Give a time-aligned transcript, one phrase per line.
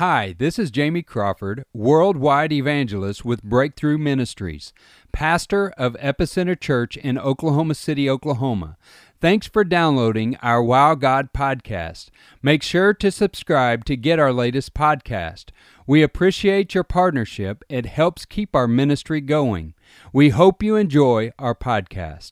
[0.00, 4.72] Hi, this is Jamie Crawford, worldwide evangelist with Breakthrough Ministries,
[5.12, 8.78] pastor of Epicenter Church in Oklahoma City, Oklahoma.
[9.20, 12.08] Thanks for downloading our Wow God podcast.
[12.42, 15.50] Make sure to subscribe to get our latest podcast.
[15.86, 19.74] We appreciate your partnership, it helps keep our ministry going.
[20.14, 22.30] We hope you enjoy our podcast.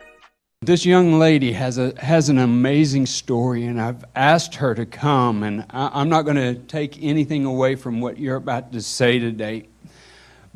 [0.61, 5.45] This young lady has a has an amazing story, and I've asked her to come.
[5.45, 9.21] And I, am not going to take anything away from what you're about to say
[9.21, 9.69] today,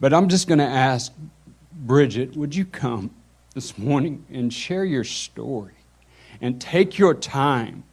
[0.01, 1.13] but I'm just going to ask
[1.87, 3.15] Bridgette, would you come
[3.55, 5.77] this morning and share your story,
[6.41, 7.85] and take your time.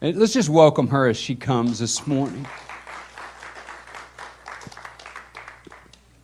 [0.00, 2.46] And let's just welcome her as she comes this morning.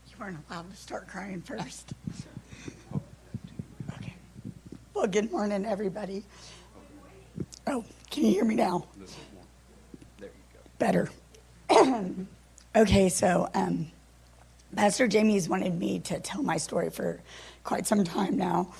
[0.08, 1.92] You weren't allowed to start crying first.
[4.98, 6.24] Well, good morning, everybody.
[7.68, 8.84] Oh, can you hear me now?
[10.80, 11.08] Better.
[12.76, 13.92] okay, so um,
[14.74, 17.20] Pastor Jamie's wanted me to tell my story for
[17.62, 18.74] quite some time now.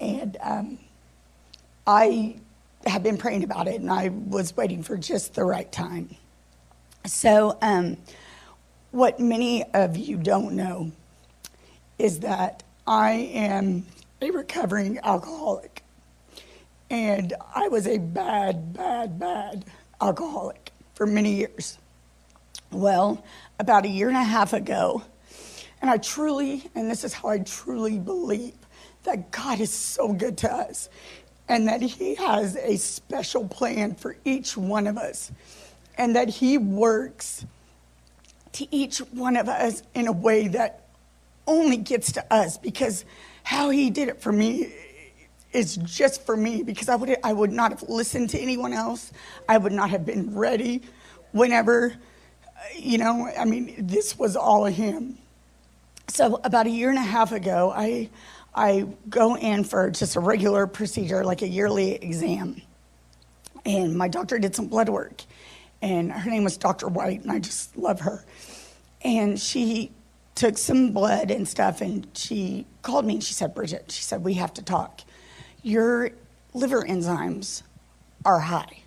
[0.00, 0.78] And um,
[1.86, 2.34] I
[2.84, 6.16] have been praying about it, and I was waiting for just the right time.
[7.04, 7.96] So, um,
[8.90, 10.90] what many of you don't know
[11.96, 13.86] is that I am
[14.20, 15.82] a recovering alcoholic.
[16.88, 19.64] And I was a bad, bad, bad
[20.00, 21.78] alcoholic for many years.
[22.70, 23.24] Well,
[23.58, 25.02] about a year and a half ago,
[25.80, 28.54] and I truly, and this is how I truly believe,
[29.04, 30.88] that God is so good to us
[31.48, 35.30] and that He has a special plan for each one of us
[35.96, 37.44] and that He works
[38.52, 40.88] to each one of us in a way that
[41.46, 43.04] only gets to us because
[43.46, 44.72] how he did it for me
[45.52, 49.12] is just for me because I would I would not have listened to anyone else.
[49.48, 50.82] I would not have been ready
[51.30, 51.94] whenever
[52.56, 55.18] uh, you know, I mean, this was all of him.
[56.08, 58.10] So about a year and a half ago, I
[58.52, 62.60] I go in for just a regular procedure, like a yearly exam.
[63.64, 65.22] And my doctor did some blood work.
[65.80, 66.88] And her name was Dr.
[66.88, 68.24] White, and I just love her.
[69.02, 69.92] And she
[70.36, 74.22] took some blood and stuff, and she called me and she said, Bridgette, she said,
[74.22, 75.00] we have to talk.
[75.62, 76.10] Your
[76.54, 77.62] liver enzymes
[78.24, 78.82] are high.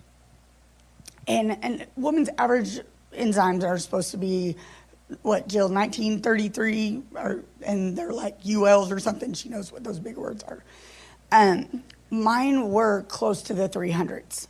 [1.26, 2.80] And, and women's average
[3.12, 4.56] enzymes are supposed to be,
[5.22, 9.32] what, Jill, 1933, or, and they're like ULs or something.
[9.32, 10.62] She knows what those big words are.
[11.32, 14.46] Um, mine were close to the 300s.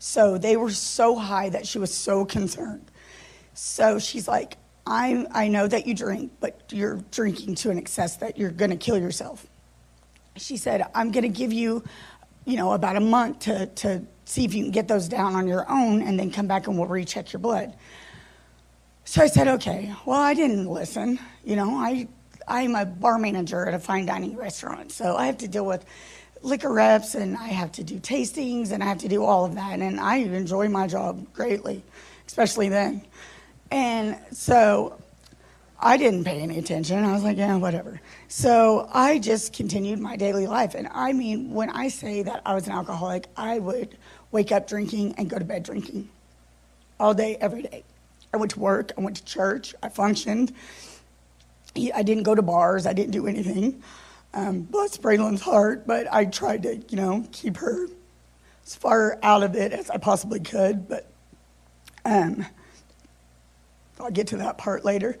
[0.00, 2.90] So they were so high that she was so concerned.
[3.54, 4.56] So she's like,
[4.90, 8.72] I, I know that you drink, but you're drinking to an excess that you're going
[8.72, 9.46] to kill yourself.
[10.36, 11.84] She said, I'm going to give you,
[12.44, 15.46] you know, about a month to, to see if you can get those down on
[15.46, 17.72] your own and then come back and we'll recheck your blood.
[19.04, 19.94] So I said, okay.
[20.04, 21.20] Well, I didn't listen.
[21.44, 22.08] You know, I,
[22.48, 25.84] I'm a bar manager at a fine dining restaurant, so I have to deal with
[26.42, 29.54] liquor reps and I have to do tastings and I have to do all of
[29.54, 29.78] that.
[29.78, 31.84] And I enjoy my job greatly,
[32.26, 33.04] especially then.
[33.70, 34.98] And so
[35.78, 37.04] I didn't pay any attention.
[37.04, 38.00] I was like, yeah, whatever.
[38.28, 40.74] So I just continued my daily life.
[40.74, 43.96] And I mean, when I say that I was an alcoholic, I would
[44.30, 46.08] wake up drinking and go to bed drinking
[46.98, 47.84] all day, every day.
[48.32, 50.52] I went to work, I went to church, I functioned.
[51.94, 53.82] I didn't go to bars, I didn't do anything.
[54.34, 57.86] Um, bless Braylon's heart, but I tried to, you know, keep her
[58.64, 60.88] as far out of it as I possibly could.
[60.88, 61.10] But
[62.04, 62.46] um,
[64.00, 65.18] I'll get to that part later.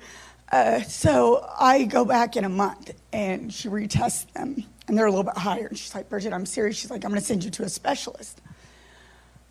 [0.50, 5.10] Uh, so I go back in a month and she retests them and they're a
[5.10, 5.66] little bit higher.
[5.66, 6.76] And she's like, Bridgette, I'm serious.
[6.76, 8.40] She's like, I'm going to send you to a specialist.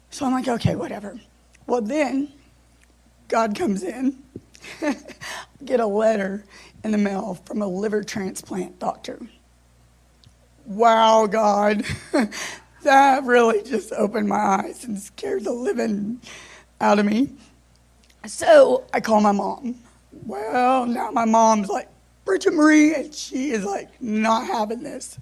[0.09, 1.19] So I'm like, okay, whatever.
[1.65, 2.33] Well, then
[3.29, 4.21] God comes in,
[5.63, 6.43] get a letter
[6.83, 9.19] in the mail from a liver transplant doctor.
[10.65, 11.85] Wow, God,
[12.83, 16.21] that really just opened my eyes and scared the living
[16.81, 17.29] out of me.
[18.25, 19.75] So I call my mom.
[20.25, 21.87] Well, now my mom's like,
[22.25, 25.17] Bridgette Marie, and she is like, not having this.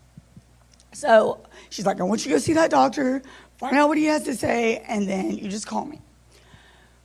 [0.94, 1.40] So
[1.70, 3.22] she's like, I want you to go see that doctor,
[3.58, 6.02] find out what he has to say, and then you just call me.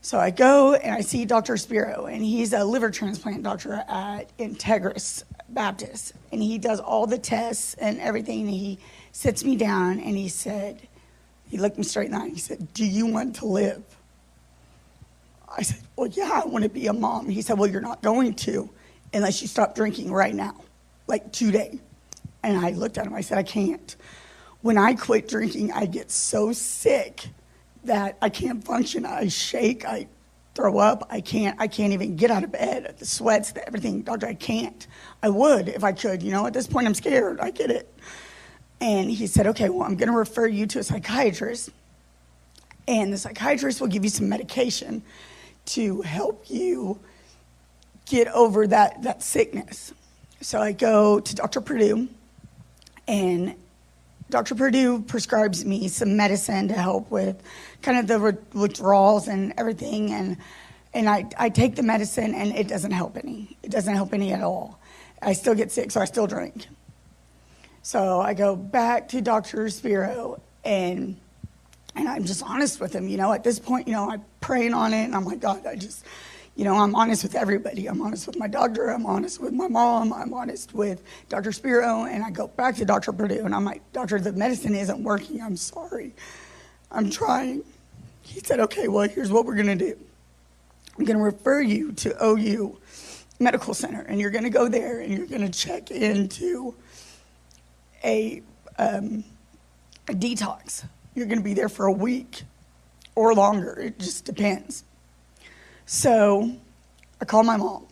[0.00, 1.56] So I go and I see Dr.
[1.56, 6.14] Spiro, and he's a liver transplant doctor at Integris Baptist.
[6.32, 8.40] And he does all the tests and everything.
[8.40, 8.80] And he
[9.12, 10.88] sits me down and he said,
[11.48, 13.84] he looked me straight in the eye and he said, Do you want to live?
[15.56, 17.28] I said, Well, yeah, I want to be a mom.
[17.28, 18.70] He said, Well, you're not going to
[19.12, 20.56] unless you stop drinking right now,
[21.06, 21.78] like today.
[22.42, 23.94] And I looked at him, I said, I can't.
[24.62, 27.26] When I quit drinking, I get so sick
[27.84, 29.04] that I can't function.
[29.04, 30.06] I shake, I
[30.54, 31.06] throw up.
[31.10, 31.60] I can't.
[31.60, 32.94] I can't even get out of bed.
[32.98, 34.02] The sweats, the everything.
[34.02, 34.86] Doctor, I can't.
[35.22, 36.22] I would if I could.
[36.22, 37.40] You know, at this point, I'm scared.
[37.40, 37.92] I get it.
[38.80, 41.70] And he said, okay, well, I'm going to refer you to a psychiatrist.
[42.88, 45.02] And the psychiatrist will give you some medication
[45.66, 46.98] to help you
[48.06, 49.92] get over that, that sickness.
[50.40, 51.60] So I go to Dr.
[51.60, 52.08] Purdue,
[53.06, 53.54] and
[54.28, 54.54] Dr.
[54.54, 57.42] Purdue prescribes me some medicine to help with
[57.80, 60.12] kind of the withdrawals and everything.
[60.12, 60.36] And,
[60.94, 63.56] and I, I take the medicine, and it doesn't help any.
[63.62, 64.80] It doesn't help any at all.
[65.20, 66.66] I still get sick, so I still drink.
[67.82, 69.68] So I go back to Dr.
[69.68, 71.16] Spiro, and
[71.94, 73.08] and I'm just honest with him.
[73.08, 75.66] You know, at this point, you know, I'm praying on it, and I'm like, God,
[75.66, 76.04] I just,
[76.56, 77.86] you know, I'm honest with everybody.
[77.86, 78.88] I'm honest with my doctor.
[78.88, 80.12] I'm honest with my mom.
[80.12, 81.52] I'm honest with Dr.
[81.52, 82.04] Spiro.
[82.04, 83.12] And I go back to Dr.
[83.12, 85.42] Purdue, and I'm like, Doctor, the medicine isn't working.
[85.42, 86.14] I'm sorry.
[86.90, 87.62] I'm trying.
[88.22, 89.98] He said, Okay, well, here's what we're to do.
[90.98, 92.78] I'm to refer you to OU
[93.38, 96.74] Medical Center, and you're to go there, and you're to check into
[98.04, 98.42] a,
[98.78, 99.24] um,
[100.08, 102.42] a detox you're going to be there for a week
[103.14, 103.78] or longer.
[103.78, 104.84] It just depends.
[105.86, 106.50] So
[107.20, 107.86] I called my mom.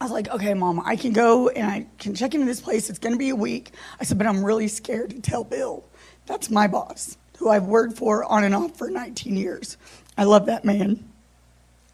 [0.00, 2.90] I was like, okay, mom, I can go and I can check into this place.
[2.90, 3.70] It's going to be a week.
[4.00, 5.84] I said, but I'm really scared to tell Bill.
[6.26, 9.76] That's my boss, who I've worked for on and off for 19 years.
[10.18, 11.08] I love that man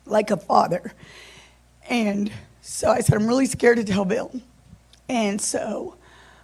[0.06, 0.92] like a father.
[1.90, 2.32] And
[2.62, 4.32] so I said, I'm really scared to tell Bill.
[5.08, 5.96] And so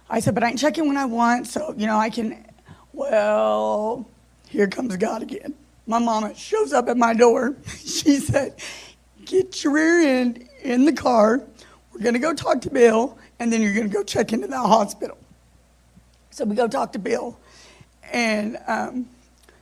[0.09, 1.47] I said, but I can check in when I want.
[1.47, 2.45] So, you know, I can
[2.95, 4.07] well,
[4.47, 5.53] here comes God again.
[5.87, 7.55] My mama shows up at my door.
[7.77, 8.55] She said,
[9.25, 11.41] Get your rear end in the car.
[11.91, 14.47] We're going to go talk to Bill, and then you're going to go check into
[14.47, 15.17] that hospital.
[16.29, 17.39] So we go talk to Bill.
[18.11, 19.07] And um,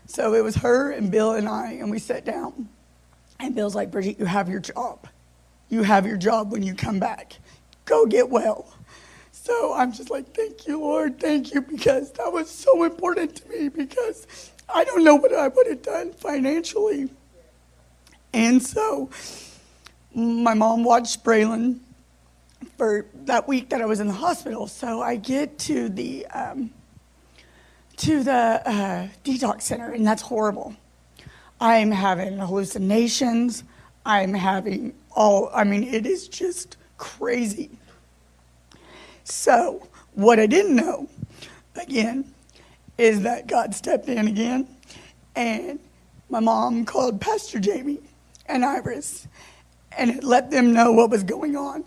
[0.07, 2.67] so it was her and Bill and I, and we sat down.
[3.39, 5.07] And Bill's like, Bridgette, you have your job.
[5.69, 7.37] You have your job when you come back.
[7.85, 8.72] Go get well.
[9.43, 13.49] So I'm just like, thank you, Lord, thank you, because that was so important to
[13.49, 14.25] me because
[14.73, 17.09] I don't know what I would have done financially.
[18.31, 19.09] And so
[20.15, 21.81] my mom watched Braylon
[22.77, 24.65] for that week that I was in the hospital.
[24.65, 26.69] So I get to the um,
[27.97, 30.73] to the uh, detox center, and that's horrible.
[31.59, 33.65] I'm having hallucinations.
[34.05, 35.49] I'm having all.
[35.53, 37.71] I mean, it is just crazy.
[39.23, 41.09] So, what I didn't know,
[41.75, 42.33] again,
[42.97, 44.67] is that God stepped in again,
[45.35, 45.79] and
[46.29, 47.99] my mom called Pastor Jamie
[48.45, 49.27] and Iris
[49.97, 51.83] and let them know what was going on.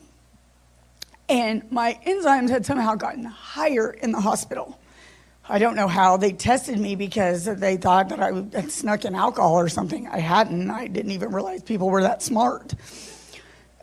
[1.28, 4.78] And my enzymes had somehow gotten higher in the hospital.
[5.48, 6.16] I don't know how.
[6.16, 10.08] They tested me because they thought that I had snuck in alcohol or something.
[10.08, 10.70] I hadn't.
[10.70, 12.74] I didn't even realize people were that smart.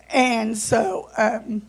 [0.10, 1.64] And so um,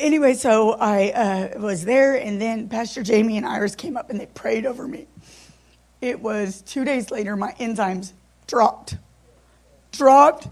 [0.00, 4.18] anyway, so I uh, was there, and then Pastor Jamie and Iris came up and
[4.18, 5.06] they prayed over me.
[6.00, 8.12] It was two days later, my enzymes
[8.46, 8.96] dropped.
[9.92, 10.48] Dropped.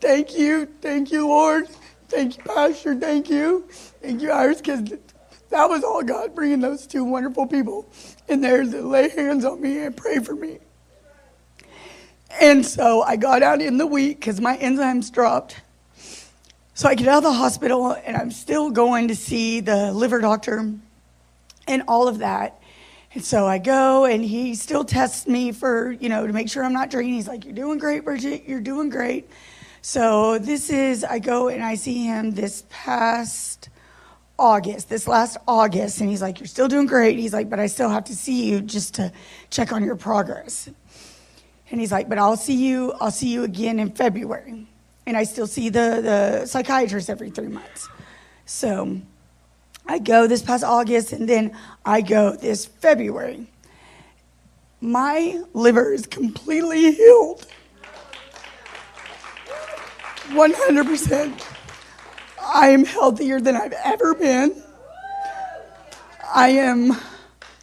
[0.00, 0.66] Thank you.
[0.80, 1.68] Thank you, Lord.
[2.08, 2.94] Thank you, Pastor.
[2.98, 3.66] Thank you.
[4.02, 4.82] Thank you, Iris, because
[5.50, 7.88] that was all God bringing those two wonderful people
[8.28, 10.58] in there to lay hands on me and pray for me.
[12.40, 15.60] And so I got out in the week because my enzymes dropped.
[16.76, 20.20] So I get out of the hospital and I'm still going to see the liver
[20.20, 20.74] doctor
[21.66, 22.60] and all of that.
[23.14, 26.62] And so I go and he still tests me for, you know, to make sure
[26.62, 27.14] I'm not drinking.
[27.14, 28.46] He's like, You're doing great, Bridgette.
[28.46, 29.26] You're doing great.
[29.80, 33.70] So this is, I go and I see him this past
[34.38, 36.02] August, this last August.
[36.02, 37.18] And he's like, You're still doing great.
[37.18, 39.12] He's like, But I still have to see you just to
[39.48, 40.68] check on your progress.
[41.70, 44.66] And he's like, But I'll see you, I'll see you again in February
[45.06, 47.88] and I still see the, the psychiatrist every three months.
[48.44, 49.00] So
[49.86, 53.46] I go this past August, and then I go this February.
[54.80, 57.46] My liver is completely healed.
[60.28, 61.52] 100%.
[62.54, 64.62] I am healthier than I've ever been.
[66.34, 66.96] I am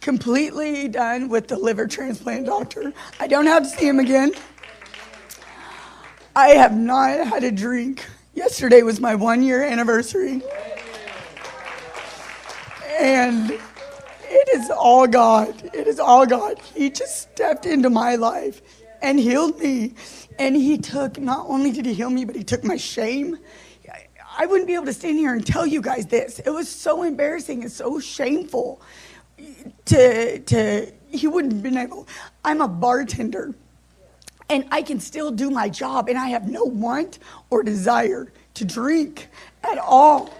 [0.00, 2.92] completely done with the liver transplant doctor.
[3.20, 4.32] I don't have to see him again.
[6.36, 8.04] I have not had a drink.
[8.34, 10.42] Yesterday was my one year anniversary.
[12.98, 15.70] And it is all God.
[15.72, 16.58] It is all God.
[16.74, 18.62] He just stepped into my life
[19.00, 19.94] and healed me.
[20.38, 23.38] And He took, not only did He heal me, but He took my shame.
[24.36, 26.40] I wouldn't be able to stand here and tell you guys this.
[26.40, 28.82] It was so embarrassing and so shameful
[29.84, 32.08] to, to He wouldn't have been able.
[32.44, 33.54] I'm a bartender.
[34.48, 37.18] And I can still do my job, and I have no want
[37.50, 39.28] or desire to drink
[39.62, 40.32] at all.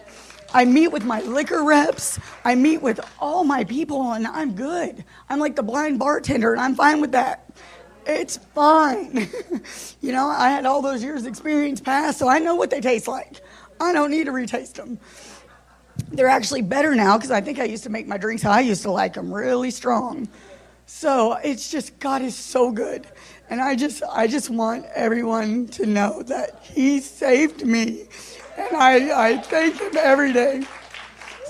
[0.52, 2.20] I meet with my liquor reps.
[2.44, 5.04] I meet with all my people, and I'm good.
[5.28, 7.50] I'm like the blind bartender, and I'm fine with that.
[8.06, 9.28] It's fine.
[10.00, 13.08] you know, I had all those years' experience past, so I know what they taste
[13.08, 13.40] like.
[13.80, 14.98] I don't need to retaste them.
[16.10, 18.60] They're actually better now because I think I used to make my drinks how I
[18.60, 20.28] used to like them, really strong.
[20.86, 23.06] So it's just God is so good.
[23.50, 28.06] And I just I just want everyone to know that he saved me.
[28.56, 30.64] And I, I thank him every day.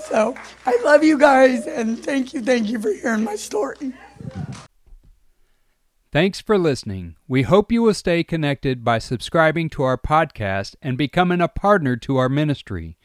[0.09, 3.93] So I love you guys and thank you, thank you for hearing my story.
[6.11, 7.15] Thanks for listening.
[7.27, 11.97] We hope you will stay connected by subscribing to our podcast and becoming a partner
[11.97, 12.97] to our ministry.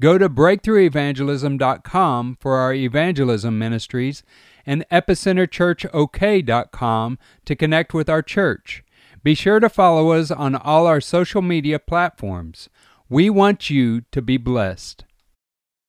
[0.00, 4.22] Go to breakthroughevangelism.com for our evangelism ministries
[4.68, 8.84] and epicenterchurchok.com to connect with our church.
[9.22, 12.68] Be sure to follow us on all our social media platforms.
[13.08, 15.06] We want you to be blessed.